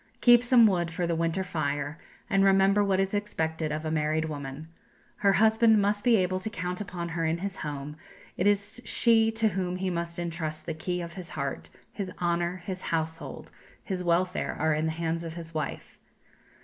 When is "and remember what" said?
2.27-2.99